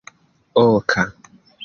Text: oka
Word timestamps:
oka 0.63 1.03